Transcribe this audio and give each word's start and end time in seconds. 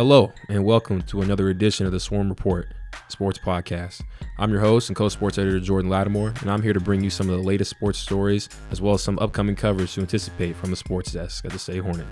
Hello, 0.00 0.32
and 0.48 0.64
welcome 0.64 1.02
to 1.02 1.20
another 1.20 1.50
edition 1.50 1.84
of 1.84 1.92
the 1.92 2.00
Swarm 2.00 2.30
Report 2.30 2.72
Sports 3.08 3.38
Podcast. 3.38 4.00
I'm 4.38 4.50
your 4.50 4.62
host 4.62 4.88
and 4.88 4.96
co 4.96 5.10
sports 5.10 5.36
editor, 5.36 5.60
Jordan 5.60 5.90
Latimore, 5.90 6.40
and 6.40 6.50
I'm 6.50 6.62
here 6.62 6.72
to 6.72 6.80
bring 6.80 7.04
you 7.04 7.10
some 7.10 7.28
of 7.28 7.36
the 7.36 7.46
latest 7.46 7.68
sports 7.72 7.98
stories 7.98 8.48
as 8.70 8.80
well 8.80 8.94
as 8.94 9.02
some 9.02 9.18
upcoming 9.18 9.56
coverage 9.56 9.92
to 9.96 10.00
anticipate 10.00 10.56
from 10.56 10.70
the 10.70 10.76
sports 10.76 11.12
desk 11.12 11.44
at 11.44 11.52
the 11.52 11.58
State 11.58 11.82
Hornet. 11.82 12.06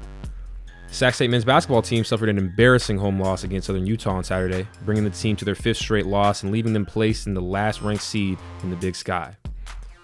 Sac 0.88 1.14
State 1.14 1.30
men's 1.30 1.46
basketball 1.46 1.80
team 1.80 2.04
suffered 2.04 2.28
an 2.28 2.36
embarrassing 2.36 2.98
home 2.98 3.18
loss 3.18 3.42
against 3.42 3.68
Southern 3.68 3.86
Utah 3.86 4.16
on 4.16 4.22
Saturday, 4.22 4.68
bringing 4.84 5.04
the 5.04 5.08
team 5.08 5.34
to 5.36 5.46
their 5.46 5.54
fifth 5.54 5.78
straight 5.78 6.04
loss 6.04 6.42
and 6.42 6.52
leaving 6.52 6.74
them 6.74 6.84
placed 6.84 7.26
in 7.26 7.32
the 7.32 7.40
last 7.40 7.80
ranked 7.80 8.04
seed 8.04 8.36
in 8.62 8.68
the 8.68 8.76
Big 8.76 8.96
Sky. 8.96 9.34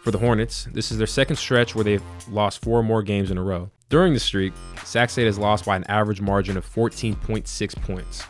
For 0.04 0.10
the 0.10 0.18
Hornets, 0.18 0.68
this 0.70 0.92
is 0.92 0.98
their 0.98 1.06
second 1.06 1.36
stretch 1.36 1.74
where 1.74 1.82
they've 1.82 2.02
lost 2.28 2.62
four 2.62 2.82
more 2.82 3.02
games 3.02 3.30
in 3.30 3.38
a 3.38 3.42
row. 3.42 3.70
During 3.88 4.12
the 4.12 4.20
streak, 4.20 4.52
Sac 4.84 5.08
State 5.08 5.24
has 5.24 5.38
lost 5.38 5.64
by 5.64 5.76
an 5.76 5.84
average 5.84 6.20
margin 6.20 6.58
of 6.58 6.70
14.6 6.70 7.76
points. 7.80 8.22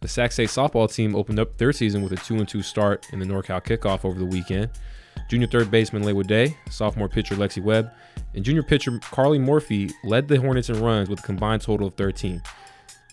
The 0.00 0.08
Sac 0.08 0.32
State 0.32 0.48
softball 0.48 0.92
team 0.92 1.14
opened 1.14 1.38
up 1.38 1.56
their 1.58 1.72
season 1.72 2.02
with 2.02 2.10
a 2.10 2.16
2 2.16 2.44
2 2.44 2.60
start 2.60 3.06
in 3.12 3.20
the 3.20 3.24
NorCal 3.24 3.62
kickoff 3.62 4.04
over 4.04 4.18
the 4.18 4.24
weekend. 4.24 4.70
Junior 5.30 5.46
third 5.46 5.70
baseman 5.70 6.02
Laywood 6.02 6.26
Day, 6.26 6.56
sophomore 6.70 7.08
pitcher 7.08 7.36
Lexi 7.36 7.62
Webb, 7.62 7.92
and 8.34 8.44
junior 8.44 8.64
pitcher 8.64 8.98
Carly 8.98 9.38
Morphy 9.38 9.92
led 10.02 10.26
the 10.26 10.40
Hornets 10.40 10.70
in 10.70 10.82
runs 10.82 11.08
with 11.08 11.20
a 11.20 11.22
combined 11.22 11.62
total 11.62 11.86
of 11.86 11.94
13. 11.94 12.42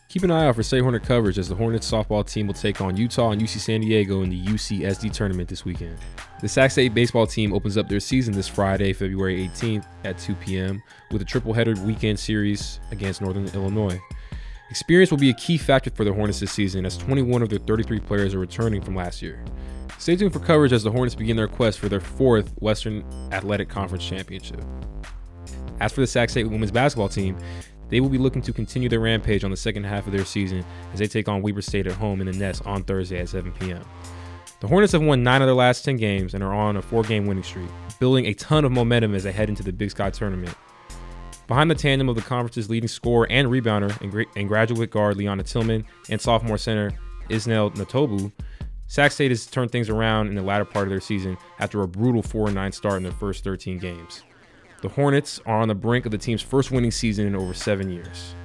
Keep 0.08 0.23
an 0.23 0.32
eye 0.32 0.45
out 0.45 0.55
for 0.55 0.64
State 0.64 0.82
Hornet 0.82 1.04
coverage 1.04 1.40
as 1.40 1.50
the 1.50 1.55
Hornets 1.55 1.91
softball 1.91 2.26
team 2.26 2.45
will 2.48 2.54
take 2.54 2.80
on 2.80 2.95
Utah 2.95 3.32
and 3.32 3.41
UC 3.41 3.59
San 3.59 3.82
Diego 3.82 4.22
in 4.22 4.30
the 4.30 4.45
UCSD 4.45 5.12
tournament 5.12 5.50
this 5.50 5.66
weekend. 5.66 5.98
The 6.41 6.48
Sac 6.48 6.72
State 6.72 6.94
baseball 6.94 7.26
team 7.26 7.54
opens 7.54 7.76
up 7.76 7.90
their 7.90 8.00
season 8.00 8.34
this 8.34 8.48
Friday, 8.48 8.94
February 8.94 9.50
18th 9.50 9.86
at 10.04 10.20
2 10.20 10.36
p.m. 10.36 10.81
with 11.12 11.23
a 11.23 11.25
triple-header 11.25 11.73
weekend 11.84 12.20
series 12.20 12.80
against 12.92 13.20
Northern 13.20 13.47
Illinois. 13.47 14.00
Experience 14.70 15.09
will 15.09 15.17
be 15.17 15.31
a 15.31 15.34
key 15.34 15.58
factor 15.58 15.89
for 15.89 16.03
the 16.03 16.14
Hornets 16.14 16.40
this 16.40 16.52
season 16.52 16.86
as 16.86 16.97
21 16.97 17.42
of 17.42 17.50
their 17.50 17.59
33 17.59 18.00
players 18.00 18.36
are 18.36 18.40
returning 18.40 18.81
from 18.81 18.95
last 18.95 19.23
year. 19.23 19.44
Stay 19.97 20.16
tuned 20.16 20.34
for 20.34 20.40
coverage 20.40 20.72
as 20.72 20.84
the 20.84 20.92
Hornets 20.92 21.16
begin 21.16 21.36
their 21.36 21.47
quest 21.47 21.80
for 21.80 21.90
their 21.90 22.00
fourth 22.00 22.53
Western 22.59 23.03
Athletic 23.31 23.69
Conference 23.69 24.08
championship. 24.08 24.64
As 25.80 25.92
for 25.92 26.02
the 26.02 26.08
Sac 26.08 26.30
State 26.30 26.50
women's 26.50 26.72
basketball 26.72 27.09
team, 27.09 27.38
they 27.89 28.00
will 28.00 28.09
be 28.09 28.17
looking 28.17 28.41
to 28.44 28.53
continue 28.53 28.89
their 28.89 29.00
rampage 29.00 29.44
on 29.44 29.52
the 29.52 29.58
second 29.58 29.83
half 29.83 30.08
of 30.08 30.14
their 30.14 30.25
season 30.25 30.66
as 30.94 31.00
they 31.00 31.08
take 31.08 31.28
on 31.28 31.41
Weber 31.41 31.61
State 31.61 31.88
at 31.88 31.94
home 31.94 32.22
in 32.22 32.28
the 32.28 32.33
Nest 32.33 32.66
on 32.66 32.83
Thursday 32.83 33.19
at 33.19 33.30
7 33.30 33.52
p.m. 33.53 33.83
The 34.59 34.67
Hornets 34.67 34.94
have 34.94 35.03
won 35.03 35.22
nine 35.22 35.41
of 35.41 35.47
their 35.47 35.55
last 35.55 35.83
10 35.86 35.97
games 35.97 36.33
and 36.33 36.44
are 36.44 36.53
on 36.53 36.78
a 36.78 36.81
four 36.81 37.03
game 37.03 37.25
winning 37.25 37.44
streak, 37.44 37.69
building 38.00 38.25
a 38.25 38.33
ton 38.33 38.66
of 38.66 38.72
momentum 38.72 39.13
as 39.13 39.23
they 39.23 39.31
head 39.31 39.50
into 39.50 39.63
the 39.63 39.73
Big 39.73 39.91
Sky 39.91 40.09
tournament. 40.09 40.56
Behind 41.47 41.69
the 41.69 41.75
tandem 41.75 42.09
of 42.09 42.16
the 42.16 42.22
conference's 42.22 42.69
leading 42.69 42.88
scorer 42.88 43.28
and 43.30 43.50
rebounder 43.50 44.00
and, 44.02 44.09
gra- 44.09 44.25
and 44.36 44.47
graduate 44.47 44.89
guard 44.89 45.17
Leona 45.17 45.44
Tillman 45.44 45.86
and 46.09 46.19
sophomore 46.19 46.58
center 46.58 46.91
Isnelle 47.30 47.75
Natabou, 47.75 48.31
Sac 48.88 49.11
State 49.11 49.31
has 49.31 49.45
turned 49.45 49.72
things 49.72 49.89
around 49.89 50.28
in 50.28 50.36
the 50.36 50.41
latter 50.41 50.66
part 50.66 50.88
of 50.88 50.89
their 50.89 51.02
season 51.02 51.38
after 51.59 51.81
a 51.81 51.88
brutal 51.88 52.22
4 52.22 52.52
9 52.52 52.72
start 52.72 52.97
in 52.97 53.03
their 53.03 53.11
first 53.11 53.44
13 53.44 53.78
games. 53.78 54.23
The 54.86 54.91
Hornets 54.91 55.41
are 55.47 55.61
on 55.61 55.67
the 55.67 55.73
brink 55.73 56.05
of 56.05 56.11
the 56.11 56.17
team's 56.19 56.44
first 56.44 56.69
winning 56.69 56.91
season 56.91 57.25
in 57.25 57.36
over 57.36 57.55
seven 57.55 57.89
years. 57.89 58.36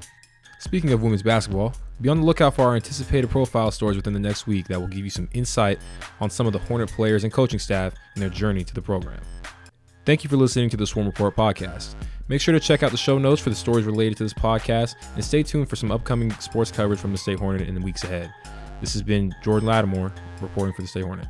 Speaking 0.58 0.90
of 0.94 1.02
women's 1.02 1.22
basketball, 1.22 1.74
be 2.00 2.08
on 2.08 2.20
the 2.20 2.24
lookout 2.24 2.54
for 2.54 2.62
our 2.62 2.76
anticipated 2.76 3.28
profile 3.28 3.70
stories 3.70 3.98
within 3.98 4.14
the 4.14 4.20
next 4.20 4.46
week 4.46 4.66
that 4.68 4.80
will 4.80 4.88
give 4.88 5.04
you 5.04 5.10
some 5.10 5.28
insight 5.34 5.78
on 6.18 6.30
some 6.30 6.46
of 6.46 6.54
the 6.54 6.58
Hornet 6.58 6.90
players 6.90 7.24
and 7.24 7.30
coaching 7.30 7.58
staff 7.58 7.92
and 8.14 8.22
their 8.22 8.30
journey 8.30 8.64
to 8.64 8.72
the 8.72 8.80
program. 8.80 9.20
Thank 10.06 10.24
you 10.24 10.30
for 10.30 10.38
listening 10.38 10.70
to 10.70 10.78
the 10.78 10.86
Swarm 10.86 11.06
Report 11.06 11.36
podcast. 11.36 11.94
Make 12.28 12.40
sure 12.40 12.54
to 12.54 12.60
check 12.60 12.82
out 12.82 12.90
the 12.90 12.96
show 12.96 13.18
notes 13.18 13.42
for 13.42 13.50
the 13.50 13.56
stories 13.56 13.84
related 13.84 14.16
to 14.16 14.22
this 14.22 14.32
podcast 14.32 14.94
and 15.16 15.22
stay 15.22 15.42
tuned 15.42 15.68
for 15.68 15.76
some 15.76 15.92
upcoming 15.92 16.30
sports 16.40 16.72
coverage 16.72 17.00
from 17.00 17.12
the 17.12 17.18
State 17.18 17.38
Hornet 17.38 17.68
in 17.68 17.74
the 17.74 17.82
weeks 17.82 18.02
ahead. 18.02 18.32
This 18.80 18.94
has 18.94 19.02
been 19.02 19.34
Jordan 19.44 19.68
Latimore 19.68 20.10
reporting 20.40 20.72
for 20.72 20.80
the 20.80 20.88
State 20.88 21.04
Hornet. 21.04 21.28